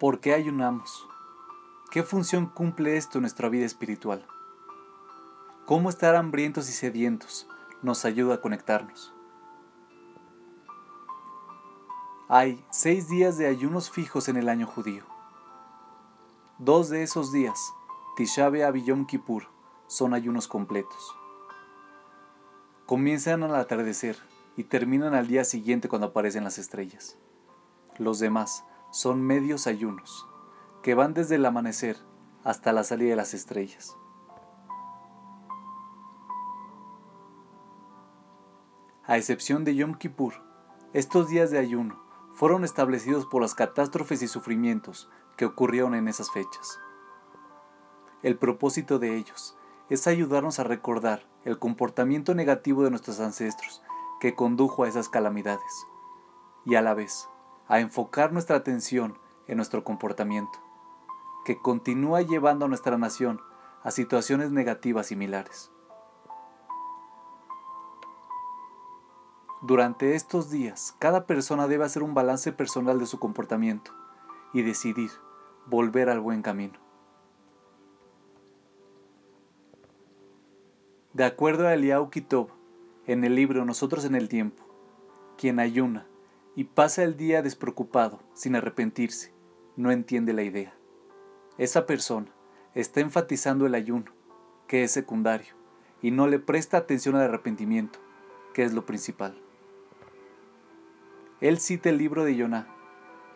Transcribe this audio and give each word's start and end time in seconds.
¿Por 0.00 0.20
qué 0.20 0.32
ayunamos? 0.32 1.06
¿Qué 1.90 2.02
función 2.02 2.46
cumple 2.46 2.96
esto 2.96 3.18
en 3.18 3.22
nuestra 3.24 3.50
vida 3.50 3.66
espiritual? 3.66 4.26
¿Cómo 5.66 5.90
estar 5.90 6.16
hambrientos 6.16 6.70
y 6.70 6.72
sedientos 6.72 7.46
nos 7.82 8.06
ayuda 8.06 8.36
a 8.36 8.40
conectarnos? 8.40 9.12
Hay 12.30 12.64
seis 12.70 13.10
días 13.10 13.36
de 13.36 13.46
ayunos 13.46 13.90
fijos 13.90 14.30
en 14.30 14.38
el 14.38 14.48
año 14.48 14.66
judío. 14.66 15.04
Dos 16.56 16.88
de 16.88 17.02
esos 17.02 17.30
días, 17.30 17.74
Tisha 18.16 18.48
B'Av 18.48 18.76
y 18.76 19.04
Kippur, 19.04 19.48
son 19.86 20.14
ayunos 20.14 20.48
completos. 20.48 21.14
Comienzan 22.86 23.42
al 23.42 23.54
atardecer 23.54 24.16
y 24.56 24.64
terminan 24.64 25.12
al 25.12 25.26
día 25.26 25.44
siguiente 25.44 25.90
cuando 25.90 26.06
aparecen 26.06 26.44
las 26.44 26.56
estrellas. 26.56 27.18
Los 27.98 28.18
demás 28.18 28.64
son 28.90 29.22
medios 29.22 29.66
ayunos, 29.66 30.28
que 30.82 30.94
van 30.94 31.14
desde 31.14 31.36
el 31.36 31.46
amanecer 31.46 31.96
hasta 32.44 32.72
la 32.72 32.84
salida 32.84 33.10
de 33.10 33.16
las 33.16 33.34
estrellas. 33.34 33.96
A 39.04 39.16
excepción 39.16 39.64
de 39.64 39.74
Yom 39.74 39.94
Kippur, 39.94 40.34
estos 40.92 41.28
días 41.28 41.50
de 41.50 41.58
ayuno 41.58 42.00
fueron 42.34 42.64
establecidos 42.64 43.26
por 43.26 43.42
las 43.42 43.54
catástrofes 43.54 44.22
y 44.22 44.28
sufrimientos 44.28 45.10
que 45.36 45.44
ocurrieron 45.44 45.94
en 45.94 46.08
esas 46.08 46.30
fechas. 46.30 46.78
El 48.22 48.38
propósito 48.38 48.98
de 48.98 49.16
ellos 49.16 49.56
es 49.88 50.06
ayudarnos 50.06 50.58
a 50.58 50.64
recordar 50.64 51.26
el 51.44 51.58
comportamiento 51.58 52.34
negativo 52.34 52.84
de 52.84 52.90
nuestros 52.90 53.18
ancestros 53.20 53.82
que 54.20 54.34
condujo 54.34 54.84
a 54.84 54.88
esas 54.88 55.08
calamidades 55.08 55.86
y 56.64 56.74
a 56.74 56.82
la 56.82 56.94
vez 56.94 57.28
a 57.70 57.78
enfocar 57.78 58.32
nuestra 58.32 58.56
atención 58.56 59.16
en 59.46 59.56
nuestro 59.56 59.84
comportamiento, 59.84 60.58
que 61.44 61.56
continúa 61.56 62.20
llevando 62.20 62.64
a 62.64 62.68
nuestra 62.68 62.98
nación 62.98 63.40
a 63.84 63.92
situaciones 63.92 64.50
negativas 64.50 65.06
similares. 65.06 65.70
Durante 69.62 70.16
estos 70.16 70.50
días, 70.50 70.96
cada 70.98 71.26
persona 71.26 71.68
debe 71.68 71.84
hacer 71.84 72.02
un 72.02 72.12
balance 72.12 72.50
personal 72.50 72.98
de 72.98 73.06
su 73.06 73.20
comportamiento 73.20 73.92
y 74.52 74.62
decidir 74.62 75.10
volver 75.66 76.10
al 76.10 76.18
buen 76.18 76.42
camino. 76.42 76.80
De 81.12 81.22
acuerdo 81.22 81.68
a 81.68 81.74
Eliau 81.74 82.10
Kitov, 82.10 82.48
en 83.06 83.22
el 83.22 83.36
libro 83.36 83.64
Nosotros 83.64 84.04
en 84.04 84.16
el 84.16 84.28
Tiempo, 84.28 84.64
quien 85.36 85.60
ayuna 85.60 86.09
y 86.56 86.64
pasa 86.64 87.02
el 87.02 87.16
día 87.16 87.42
despreocupado, 87.42 88.20
sin 88.34 88.56
arrepentirse, 88.56 89.32
no 89.76 89.90
entiende 89.90 90.32
la 90.32 90.42
idea. 90.42 90.74
Esa 91.58 91.86
persona 91.86 92.32
está 92.74 93.00
enfatizando 93.00 93.66
el 93.66 93.74
ayuno, 93.74 94.12
que 94.66 94.82
es 94.82 94.92
secundario, 94.92 95.54
y 96.02 96.10
no 96.10 96.26
le 96.26 96.38
presta 96.38 96.76
atención 96.76 97.16
al 97.16 97.22
arrepentimiento, 97.22 97.98
que 98.54 98.64
es 98.64 98.72
lo 98.72 98.86
principal. 98.86 99.36
Él 101.40 101.58
cita 101.58 101.88
el 101.88 101.98
libro 101.98 102.24
de 102.24 102.36
Yoná, 102.36 102.66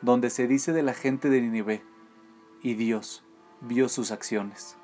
donde 0.02 0.30
se 0.30 0.46
dice 0.46 0.72
de 0.72 0.82
la 0.82 0.94
gente 0.94 1.30
de 1.30 1.40
Ninive, 1.40 1.82
y 2.62 2.74
Dios 2.74 3.24
vio 3.60 3.88
sus 3.88 4.10
acciones. 4.10 4.76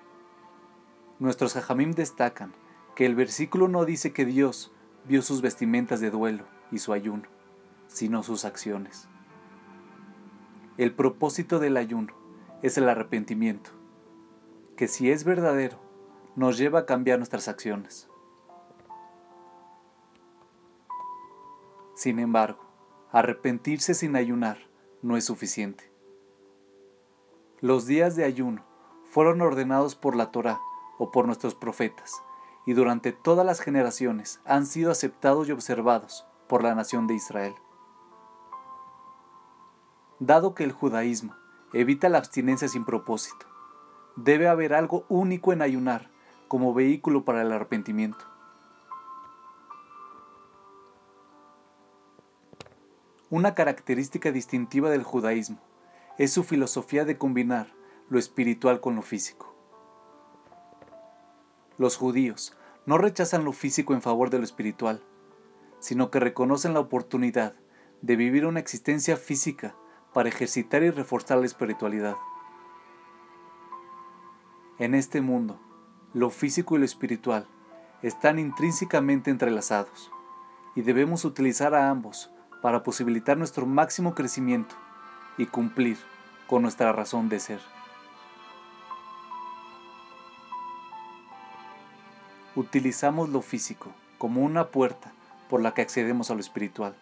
Nuestros 1.19 1.57
hajamim 1.57 1.93
destacan 1.93 2.55
que 2.95 3.07
el 3.07 3.15
versículo 3.15 3.69
no 3.69 3.85
dice 3.85 4.13
que 4.13 4.25
Dios 4.25 4.73
vio 5.05 5.23
sus 5.23 5.43
vestimentas 5.43 6.01
de 6.01 6.11
duelo 6.11 6.45
y 6.71 6.79
su 6.79 6.93
ayuno, 6.93 7.25
sino 7.91 8.23
sus 8.23 8.47
acciones. 8.47 9.09
El 10.79 10.95
propósito 10.95 11.59
del 11.59 11.77
ayuno 11.77 12.15
es 12.63 12.79
el 12.79 12.89
arrepentimiento, 12.89 13.71
que 14.77 14.89
si 14.89 15.11
es 15.11 15.25
verdadero, 15.25 15.79
nos 16.37 16.57
lleva 16.57 16.81
a 16.81 16.87
cambiar 16.87 17.19
nuestras 17.19 17.49
acciones. 17.49 18.09
Sin 21.95 22.19
embargo, 22.19 22.71
Arrepentirse 23.13 23.95
sin 23.95 24.15
ayunar 24.15 24.59
no 25.03 25.17
es 25.17 25.25
suficiente. 25.25 25.91
Los 27.61 27.87
días 27.87 28.15
de 28.15 28.25
ayuno 28.25 28.65
fueron 29.11 29.41
ordenados 29.41 29.97
por 29.97 30.15
la 30.15 30.31
Torá 30.31 30.61
o 30.97 31.11
por 31.11 31.27
nuestros 31.27 31.57
profetas 31.57 32.23
y 32.67 32.75
durante 32.75 33.11
todas 33.11 33.45
las 33.45 33.59
generaciones 33.59 34.41
han 34.45 34.65
sido 34.65 34.93
aceptados 34.93 35.49
y 35.49 35.53
observados 35.53 36.25
por 36.47 36.63
la 36.63 36.77
nación 36.77 37.09
de 37.09 37.15
Israel. 37.15 37.55
Dado 40.21 40.55
que 40.55 40.65
el 40.65 40.73
judaísmo 40.73 41.35
evita 41.73 42.11
la 42.11 42.19
abstinencia 42.19 42.69
sin 42.69 42.85
propósito, 42.85 43.47
debe 44.17 44.49
haber 44.49 44.75
algo 44.75 45.07
único 45.09 45.55
en 45.55 45.63
ayunar 45.63 46.11
como 46.47 46.75
vehículo 46.75 47.25
para 47.25 47.41
el 47.41 47.51
arrepentimiento. 47.51 48.23
Una 53.31 53.55
característica 53.55 54.31
distintiva 54.31 54.91
del 54.91 55.05
judaísmo 55.05 55.59
es 56.19 56.35
su 56.35 56.45
filosofía 56.45 57.07
de 57.07 57.17
combinar 57.17 57.73
lo 58.11 58.19
espiritual 58.19 58.83
con 58.83 58.97
lo 58.97 59.03
físico. 59.03 59.55
Los 61.79 61.97
judíos 61.97 62.55
no 62.85 62.99
rechazan 62.99 63.47
lo 63.47 63.53
físico 63.53 63.95
en 63.95 64.03
favor 64.03 64.29
de 64.29 64.37
lo 64.37 64.45
espiritual, 64.45 65.03
sino 65.79 66.11
que 66.11 66.21
reconocen 66.21 66.75
la 66.75 66.81
oportunidad 66.81 67.55
de 68.03 68.17
vivir 68.17 68.45
una 68.45 68.61
existencia 68.61 69.17
física 69.17 69.75
para 70.13 70.29
ejercitar 70.29 70.83
y 70.83 70.91
reforzar 70.91 71.39
la 71.39 71.47
espiritualidad. 71.47 72.17
En 74.79 74.95
este 74.95 75.21
mundo, 75.21 75.59
lo 76.15 76.31
físico 76.31 76.75
y 76.75 76.79
lo 76.79 76.85
espiritual 76.85 77.47
están 78.03 78.39
intrínsecamente 78.39 79.31
entrelazados 79.31 80.11
y 80.75 80.83
debemos 80.83 81.25
utilizar 81.25 81.75
a 81.75 81.91
ambos 81.91 82.31
para 82.63 82.83
posibilitar 82.83 83.37
nuestro 83.37 83.67
máximo 83.67 84.15
crecimiento 84.15 84.75
y 85.39 85.47
cumplir 85.47 85.99
con 86.47 86.63
nuestra 86.63 86.93
razón 86.93 87.29
de 87.29 87.41
ser. 87.41 87.61
Utilizamos 92.57 93.29
lo 93.29 93.43
físico 93.43 93.93
como 94.19 94.43
una 94.43 94.69
puerta 94.69 95.13
por 95.49 95.63
la 95.63 95.73
que 95.73 95.83
accedemos 95.83 96.31
a 96.31 96.35
lo 96.35 96.41
espiritual. 96.41 96.95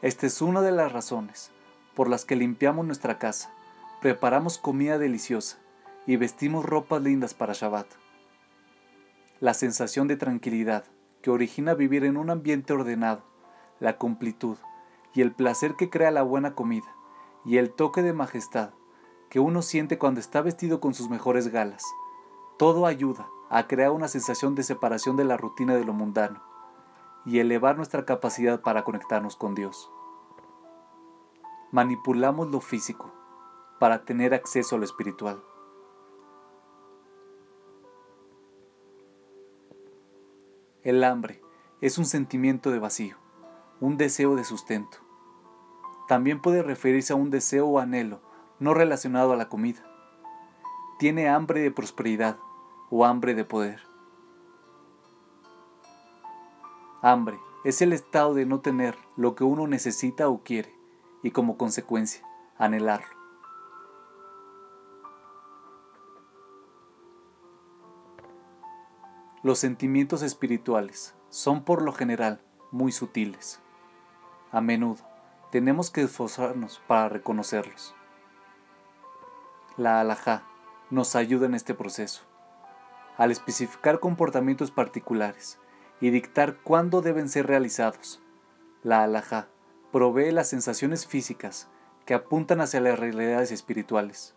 Esta 0.00 0.26
es 0.26 0.40
una 0.40 0.60
de 0.60 0.72
las 0.72 0.92
razones 0.92 1.50
por 1.94 2.08
las 2.08 2.24
que 2.24 2.36
limpiamos 2.36 2.86
nuestra 2.86 3.18
casa, 3.18 3.52
preparamos 4.00 4.58
comida 4.58 4.98
deliciosa 4.98 5.58
y 6.06 6.16
vestimos 6.16 6.64
ropas 6.64 7.02
lindas 7.02 7.34
para 7.34 7.52
Shabbat. 7.52 7.86
La 9.40 9.54
sensación 9.54 10.08
de 10.08 10.16
tranquilidad 10.16 10.84
que 11.20 11.30
origina 11.30 11.74
vivir 11.74 12.04
en 12.04 12.16
un 12.16 12.30
ambiente 12.30 12.72
ordenado 12.72 13.22
la 13.80 13.96
completud 13.98 14.56
y 15.14 15.20
el 15.20 15.32
placer 15.32 15.74
que 15.74 15.90
crea 15.90 16.10
la 16.10 16.22
buena 16.22 16.54
comida 16.54 16.94
y 17.44 17.58
el 17.58 17.70
toque 17.70 18.02
de 18.02 18.12
majestad 18.12 18.70
que 19.28 19.40
uno 19.40 19.62
siente 19.62 19.98
cuando 19.98 20.20
está 20.20 20.42
vestido 20.42 20.80
con 20.80 20.94
sus 20.94 21.08
mejores 21.08 21.48
galas. 21.48 21.82
Todo 22.58 22.86
ayuda 22.86 23.26
a 23.50 23.66
crear 23.66 23.90
una 23.90 24.08
sensación 24.08 24.54
de 24.54 24.62
separación 24.62 25.16
de 25.16 25.24
la 25.24 25.36
rutina 25.36 25.74
de 25.74 25.84
lo 25.84 25.92
mundano 25.92 26.42
y 27.24 27.38
elevar 27.38 27.76
nuestra 27.76 28.04
capacidad 28.04 28.60
para 28.60 28.84
conectarnos 28.84 29.36
con 29.36 29.54
Dios. 29.54 29.90
Manipulamos 31.72 32.48
lo 32.52 32.60
físico 32.60 33.12
para 33.80 34.04
tener 34.04 34.34
acceso 34.34 34.76
a 34.76 34.78
lo 34.78 34.84
espiritual. 34.84 35.42
El 40.82 41.02
hambre 41.02 41.42
es 41.80 41.98
un 41.98 42.04
sentimiento 42.04 42.70
de 42.70 42.78
vacío 42.78 43.22
un 43.82 43.96
deseo 43.96 44.36
de 44.36 44.44
sustento. 44.44 44.98
También 46.06 46.40
puede 46.40 46.62
referirse 46.62 47.12
a 47.12 47.16
un 47.16 47.30
deseo 47.30 47.66
o 47.66 47.80
anhelo 47.80 48.20
no 48.60 48.74
relacionado 48.74 49.32
a 49.32 49.36
la 49.36 49.48
comida. 49.48 49.82
Tiene 51.00 51.28
hambre 51.28 51.62
de 51.62 51.72
prosperidad 51.72 52.38
o 52.90 53.04
hambre 53.04 53.34
de 53.34 53.44
poder. 53.44 53.80
Hambre 57.02 57.40
es 57.64 57.82
el 57.82 57.92
estado 57.92 58.34
de 58.34 58.46
no 58.46 58.60
tener 58.60 58.96
lo 59.16 59.34
que 59.34 59.42
uno 59.42 59.66
necesita 59.66 60.28
o 60.28 60.44
quiere 60.44 60.72
y 61.22 61.30
como 61.30 61.56
consecuencia 61.56 62.24
anhelarlo. 62.58 63.16
Los 69.42 69.58
sentimientos 69.58 70.22
espirituales 70.22 71.14
son 71.28 71.64
por 71.64 71.82
lo 71.82 71.92
general 71.92 72.40
muy 72.70 72.92
sutiles 72.92 73.62
a 74.52 74.60
menudo 74.60 74.98
tenemos 75.50 75.90
que 75.90 76.02
esforzarnos 76.02 76.82
para 76.86 77.08
reconocerlos. 77.08 77.94
La 79.78 79.98
alajá 79.98 80.44
nos 80.90 81.16
ayuda 81.16 81.46
en 81.46 81.54
este 81.54 81.72
proceso. 81.72 82.22
Al 83.16 83.30
especificar 83.30 83.98
comportamientos 83.98 84.70
particulares 84.70 85.58
y 86.02 86.10
dictar 86.10 86.58
cuándo 86.58 87.00
deben 87.00 87.30
ser 87.30 87.46
realizados, 87.46 88.20
la 88.82 89.02
alajá 89.02 89.48
provee 89.92 90.32
las 90.32 90.48
sensaciones 90.48 91.06
físicas 91.06 91.68
que 92.06 92.14
apuntan 92.14 92.60
hacia 92.60 92.80
las 92.80 92.98
realidades 92.98 93.52
espirituales. 93.52 94.34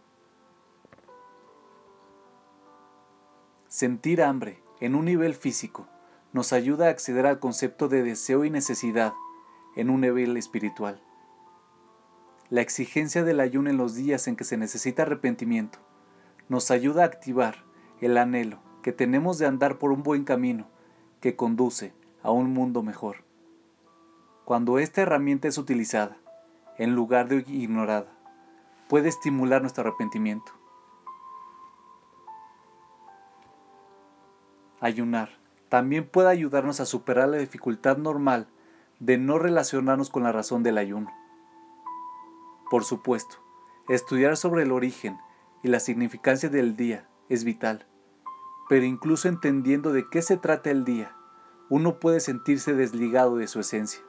Sentir 3.68 4.22
hambre 4.22 4.62
en 4.80 4.96
un 4.96 5.06
nivel 5.06 5.34
físico 5.34 5.88
nos 6.34 6.54
ayuda 6.54 6.88
a 6.88 6.90
acceder 6.90 7.26
al 7.26 7.40
concepto 7.40 7.88
de 7.88 8.04
deseo 8.04 8.46
y 8.46 8.50
necesidad 8.50 9.14
en 9.76 9.90
un 9.90 10.02
nivel 10.02 10.38
espiritual. 10.38 11.02
La 12.50 12.62
exigencia 12.62 13.24
del 13.24 13.40
ayuno 13.40 13.70
en 13.70 13.78
los 13.78 13.96
días 13.96 14.28
en 14.28 14.36
que 14.36 14.44
se 14.44 14.58
necesita 14.58 15.04
arrepentimiento 15.04 15.80
nos 16.48 16.70
ayuda 16.70 17.04
a 17.04 17.08
activar 17.08 17.64
el 18.02 18.18
anhelo 18.18 18.60
que 18.84 18.92
tenemos 18.92 19.40
de 19.40 19.48
andar 19.48 19.80
por 19.80 19.92
un 19.92 20.04
buen 20.04 20.26
camino 20.26 20.68
que 21.22 21.36
conduce 21.36 21.94
a 22.22 22.32
un 22.32 22.54
mundo 22.54 22.84
mejor. 22.84 23.25
Cuando 24.46 24.78
esta 24.78 25.02
herramienta 25.02 25.48
es 25.48 25.58
utilizada, 25.58 26.18
en 26.78 26.94
lugar 26.94 27.28
de 27.28 27.44
ignorada, 27.48 28.06
puede 28.88 29.10
estimular 29.10 29.62
nuestro 29.62 29.82
arrepentimiento. 29.82 30.52
Ayunar 34.80 35.32
también 35.70 36.08
puede 36.08 36.30
ayudarnos 36.30 36.80
a 36.80 36.86
superar 36.86 37.28
la 37.28 37.38
dificultad 37.38 37.98
normal 37.98 38.48
de 39.00 39.18
no 39.18 39.40
relacionarnos 39.40 40.12
con 40.12 40.22
la 40.22 40.32
razón 40.32 40.62
del 40.62 40.78
ayuno. 40.78 41.12
Por 42.70 42.84
supuesto, 42.84 43.38
estudiar 43.90 44.38
sobre 44.38 44.62
el 44.62 44.72
origen 44.72 45.18
y 45.64 45.70
la 45.70 45.80
significancia 45.80 46.50
del 46.50 46.76
día 46.76 47.10
es 47.30 47.46
vital, 47.46 47.88
pero 48.70 48.86
incluso 48.86 49.28
entendiendo 49.28 49.92
de 49.92 50.08
qué 50.08 50.22
se 50.22 50.38
trata 50.38 50.70
el 50.70 50.86
día, 50.86 51.16
uno 51.70 52.00
puede 52.00 52.20
sentirse 52.20 52.76
desligado 52.76 53.38
de 53.38 53.48
su 53.48 53.60
esencia. 53.60 54.02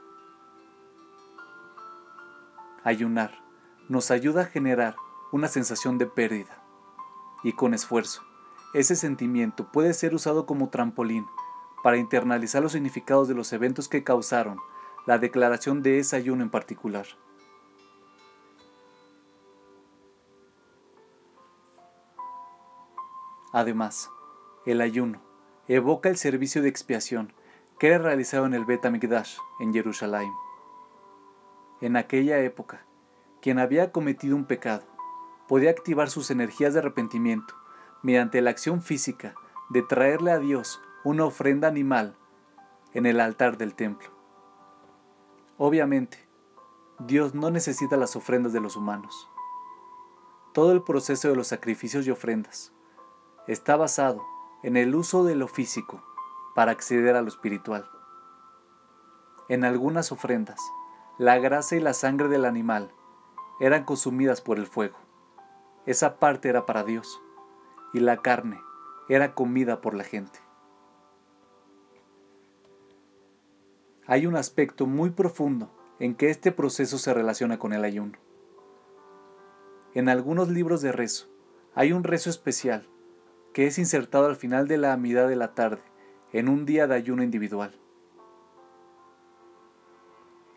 Ayunar 2.86 3.42
nos 3.88 4.12
ayuda 4.12 4.42
a 4.42 4.44
generar 4.44 4.94
una 5.32 5.48
sensación 5.48 5.98
de 5.98 6.06
pérdida 6.06 6.62
y 7.42 7.52
con 7.54 7.74
esfuerzo, 7.74 8.22
ese 8.74 8.94
sentimiento 8.94 9.72
puede 9.72 9.92
ser 9.92 10.14
usado 10.14 10.46
como 10.46 10.68
trampolín 10.68 11.26
para 11.82 11.96
internalizar 11.96 12.62
los 12.62 12.70
significados 12.70 13.26
de 13.26 13.34
los 13.34 13.52
eventos 13.52 13.88
que 13.88 14.04
causaron 14.04 14.60
la 15.04 15.18
declaración 15.18 15.82
de 15.82 15.98
ese 15.98 16.14
ayuno 16.14 16.44
en 16.44 16.50
particular. 16.50 17.06
Además, 23.52 24.10
el 24.64 24.80
ayuno 24.80 25.20
evoca 25.66 26.08
el 26.08 26.18
servicio 26.18 26.62
de 26.62 26.68
expiación 26.68 27.32
que 27.80 27.88
era 27.88 27.98
realizado 27.98 28.46
en 28.46 28.54
el 28.54 28.64
Bet 28.64 28.86
Amikdash 28.86 29.38
en 29.58 29.72
Jerusalén. 29.72 30.30
En 31.80 31.96
aquella 31.96 32.38
época, 32.38 32.86
quien 33.42 33.58
había 33.58 33.92
cometido 33.92 34.34
un 34.34 34.44
pecado 34.44 34.84
podía 35.46 35.70
activar 35.70 36.10
sus 36.10 36.30
energías 36.30 36.72
de 36.72 36.80
arrepentimiento 36.80 37.54
mediante 38.02 38.40
la 38.40 38.50
acción 38.50 38.82
física 38.82 39.34
de 39.68 39.82
traerle 39.82 40.30
a 40.30 40.38
Dios 40.38 40.80
una 41.04 41.24
ofrenda 41.24 41.68
animal 41.68 42.16
en 42.94 43.06
el 43.06 43.20
altar 43.20 43.58
del 43.58 43.74
templo. 43.74 44.08
Obviamente, 45.58 46.26
Dios 46.98 47.34
no 47.34 47.50
necesita 47.50 47.96
las 47.96 48.16
ofrendas 48.16 48.52
de 48.52 48.60
los 48.60 48.76
humanos. 48.76 49.28
Todo 50.54 50.72
el 50.72 50.82
proceso 50.82 51.28
de 51.28 51.36
los 51.36 51.48
sacrificios 51.48 52.06
y 52.06 52.10
ofrendas 52.10 52.72
está 53.46 53.76
basado 53.76 54.24
en 54.62 54.76
el 54.76 54.94
uso 54.94 55.24
de 55.24 55.34
lo 55.34 55.46
físico 55.46 56.02
para 56.54 56.72
acceder 56.72 57.16
a 57.16 57.22
lo 57.22 57.28
espiritual. 57.28 57.88
En 59.48 59.64
algunas 59.64 60.10
ofrendas, 60.10 60.58
la 61.18 61.38
grasa 61.38 61.76
y 61.76 61.80
la 61.80 61.94
sangre 61.94 62.28
del 62.28 62.44
animal 62.44 62.90
eran 63.60 63.84
consumidas 63.84 64.40
por 64.40 64.58
el 64.58 64.66
fuego. 64.66 64.96
Esa 65.86 66.18
parte 66.18 66.48
era 66.48 66.66
para 66.66 66.84
Dios 66.84 67.20
y 67.92 68.00
la 68.00 68.18
carne 68.18 68.60
era 69.08 69.34
comida 69.34 69.80
por 69.80 69.94
la 69.94 70.04
gente. 70.04 70.46
hay 74.06 74.26
un 74.26 74.36
aspecto 74.36 74.86
muy 74.86 75.10
profundo 75.10 75.70
en 75.98 76.14
que 76.14 76.30
este 76.30 76.52
proceso 76.52 76.98
se 76.98 77.12
relaciona 77.12 77.58
con 77.58 77.72
el 77.72 77.84
ayuno. 77.84 78.12
En 79.94 80.08
algunos 80.08 80.48
libros 80.48 80.80
de 80.80 80.92
rezo 80.92 81.26
hay 81.74 81.92
un 81.92 82.04
rezo 82.04 82.30
especial 82.30 82.86
que 83.52 83.66
es 83.66 83.78
insertado 83.78 84.26
al 84.26 84.36
final 84.36 84.68
de 84.68 84.76
la 84.76 84.96
mitad 84.96 85.28
de 85.28 85.36
la 85.36 85.54
tarde 85.54 85.82
en 86.32 86.48
un 86.48 86.66
día 86.66 86.86
de 86.86 86.94
ayuno 86.94 87.22
individual. 87.22 87.74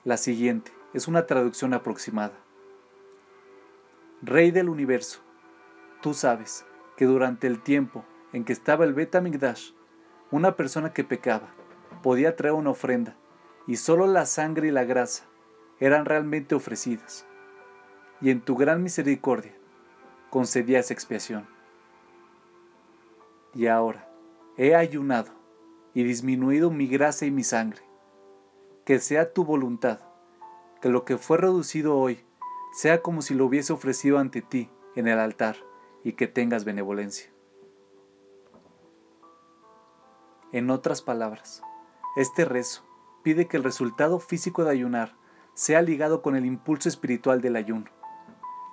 La 0.06 0.16
siguiente 0.16 0.72
es 0.94 1.10
una 1.10 1.25
traducción 1.25 1.74
aproximada. 1.74 2.40
Rey 4.22 4.51
del 4.51 4.69
universo, 4.69 5.19
tú 6.01 6.13
sabes 6.13 6.66
que 6.96 7.04
durante 7.04 7.48
el 7.48 7.62
tiempo 7.62 8.06
en 8.31 8.46
que 8.46 8.54
estaba 8.54 8.86
el 8.86 8.94
Betamigdash, 8.94 9.72
una 10.31 10.56
persona 10.56 10.94
que 10.94 11.04
pecaba 11.04 11.50
podía 12.01 12.38
traer 12.38 12.54
una 12.54 12.69
ofrenda 12.69 13.18
y 13.68 13.75
solo 13.75 14.07
la 14.07 14.25
sangre 14.25 14.69
y 14.69 14.72
la 14.72 14.86
grasa 14.86 15.25
eran 15.81 16.06
realmente 16.06 16.56
ofrecidas. 16.56 17.25
Y 18.22 18.30
en 18.30 18.40
tu 18.40 18.56
gran 18.56 18.81
misericordia 18.81 19.54
concedías 20.30 20.92
expiación. 20.92 21.45
Y 23.54 23.68
ahora 23.68 24.10
he 24.56 24.75
ayunado 24.75 25.31
y 25.94 26.04
disminuido 26.04 26.72
mi 26.72 26.88
grasa 26.88 27.25
y 27.25 27.31
mi 27.31 27.44
sangre. 27.44 27.89
Que 28.90 28.98
sea 28.98 29.34
tu 29.34 29.46
voluntad, 29.46 30.00
que 30.82 30.90
lo 30.90 31.06
que 31.06 31.20
fue 31.20 31.38
reducido 31.38 31.96
hoy 31.96 32.26
sea 32.74 33.04
como 33.04 33.22
si 33.22 33.36
lo 33.36 33.46
hubiese 33.46 33.72
ofrecido 33.72 34.18
ante 34.18 34.42
ti 34.42 34.72
en 34.96 35.08
el 35.08 35.20
altar 35.20 35.58
y 36.04 36.14
que 36.14 36.26
tengas 36.26 36.66
benevolencia. 36.66 37.32
En 40.52 40.72
otras 40.72 41.04
palabras, 41.04 41.62
este 42.16 42.46
rezo 42.46 42.82
pide 43.22 43.48
que 43.48 43.58
el 43.58 43.64
resultado 43.64 44.20
físico 44.20 44.64
de 44.64 44.72
ayunar 44.72 45.16
sea 45.54 45.84
ligado 45.84 46.24
con 46.24 46.36
el 46.36 46.48
impulso 46.48 46.90
espiritual 46.90 47.42
del 47.42 47.58
ayuno 47.58 47.92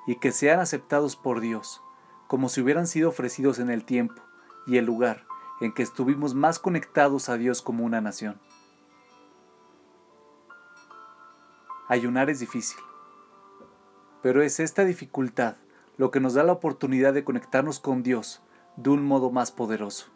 y 0.07 0.15
que 0.15 0.33
sean 0.33 0.61
aceptados 0.61 1.15
por 1.15 1.41
Dios, 1.41 1.83
como 2.27 2.49
si 2.49 2.63
hubieran 2.63 2.87
sido 2.87 3.11
ofrecidos 3.11 3.59
en 3.59 3.69
el 3.69 3.85
tiempo 3.85 4.23
y 4.67 4.79
el 4.79 4.87
lugar 4.87 5.27
en 5.61 5.75
que 5.75 5.83
estuvimos 5.83 6.35
más 6.35 6.59
conectados 6.59 7.29
a 7.29 7.37
Dios 7.37 7.61
como 7.61 7.85
una 7.85 8.01
nación. 8.01 8.41
Ayunar 11.89 12.31
es 12.31 12.41
difícil, 12.41 12.81
pero 14.21 14.43
es 14.43 14.59
esta 14.59 14.85
dificultad 14.85 15.55
lo 15.97 16.11
que 16.11 16.19
nos 16.19 16.35
da 16.35 16.43
la 16.43 16.51
oportunidad 16.51 17.15
de 17.15 17.23
conectarnos 17.23 17.79
con 17.79 18.03
Dios 18.03 18.43
de 18.75 18.91
un 18.91 19.05
modo 19.05 19.31
más 19.31 19.53
poderoso. 19.53 20.09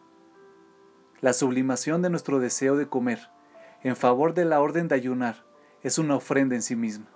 La 1.20 1.32
sublimación 1.32 2.02
de 2.02 2.10
nuestro 2.10 2.40
deseo 2.40 2.76
de 2.76 2.88
comer 2.88 3.30
en 3.84 3.94
favor 3.94 4.34
de 4.34 4.46
la 4.46 4.60
orden 4.60 4.88
de 4.88 4.96
ayunar 4.96 5.44
es 5.84 5.98
una 5.98 6.16
ofrenda 6.16 6.56
en 6.56 6.62
sí 6.62 6.74
misma. 6.74 7.06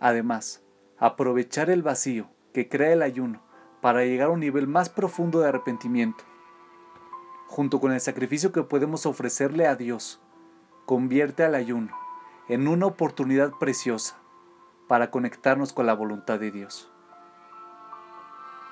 Además, 0.00 0.62
aprovechar 0.96 1.68
el 1.68 1.82
vacío 1.82 2.30
que 2.54 2.66
crea 2.66 2.94
el 2.94 3.02
ayuno 3.02 3.42
para 3.82 4.06
llegar 4.06 4.28
a 4.28 4.32
un 4.32 4.40
nivel 4.40 4.66
más 4.66 4.88
profundo 4.88 5.40
de 5.40 5.48
arrepentimiento, 5.48 6.24
junto 7.46 7.78
con 7.78 7.92
el 7.92 8.00
sacrificio 8.00 8.52
que 8.52 8.62
podemos 8.62 9.04
ofrecerle 9.04 9.66
a 9.66 9.76
Dios, 9.76 10.18
convierte 10.86 11.44
al 11.44 11.54
ayuno 11.54 12.07
en 12.48 12.66
una 12.66 12.86
oportunidad 12.86 13.52
preciosa 13.60 14.18
para 14.88 15.10
conectarnos 15.10 15.72
con 15.72 15.86
la 15.86 15.94
voluntad 15.94 16.40
de 16.40 16.50
Dios. 16.50 16.90